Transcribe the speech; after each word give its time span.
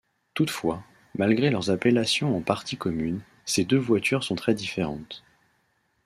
Toutefois, 0.33 0.83
malgré 1.13 1.51
leur 1.51 1.69
appellation 1.69 2.35
en 2.35 2.41
partie 2.41 2.75
commune, 2.75 3.21
ces 3.45 3.65
deux 3.65 3.77
voitures 3.77 4.23
sont 4.23 4.33
très 4.33 4.55
différentes. 4.55 5.23